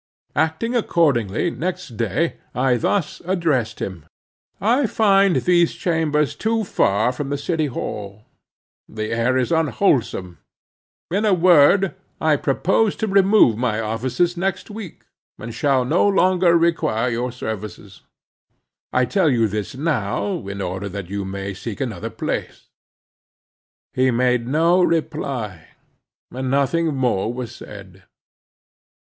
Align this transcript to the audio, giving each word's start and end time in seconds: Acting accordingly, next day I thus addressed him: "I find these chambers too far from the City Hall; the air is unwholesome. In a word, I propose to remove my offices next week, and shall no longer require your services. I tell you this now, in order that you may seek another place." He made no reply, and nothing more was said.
Acting 0.35 0.73
accordingly, 0.75 1.51
next 1.51 1.89
day 1.95 2.37
I 2.55 2.75
thus 2.75 3.21
addressed 3.23 3.79
him: 3.79 4.05
"I 4.59 4.87
find 4.87 5.35
these 5.35 5.73
chambers 5.75 6.33
too 6.33 6.63
far 6.63 7.11
from 7.11 7.29
the 7.29 7.37
City 7.37 7.67
Hall; 7.67 8.25
the 8.89 9.11
air 9.11 9.37
is 9.37 9.51
unwholesome. 9.51 10.39
In 11.11 11.23
a 11.23 11.35
word, 11.35 11.93
I 12.19 12.35
propose 12.35 12.95
to 12.95 13.05
remove 13.07 13.57
my 13.59 13.79
offices 13.79 14.35
next 14.35 14.71
week, 14.71 15.03
and 15.37 15.53
shall 15.53 15.85
no 15.85 16.07
longer 16.07 16.57
require 16.57 17.09
your 17.11 17.31
services. 17.31 18.01
I 18.91 19.05
tell 19.05 19.29
you 19.29 19.47
this 19.47 19.75
now, 19.75 20.47
in 20.47 20.61
order 20.61 20.89
that 20.89 21.11
you 21.11 21.25
may 21.25 21.53
seek 21.53 21.79
another 21.79 22.09
place." 22.09 22.69
He 23.93 24.09
made 24.09 24.47
no 24.47 24.81
reply, 24.81 25.67
and 26.31 26.49
nothing 26.49 26.95
more 26.95 27.31
was 27.31 27.55
said. 27.55 28.05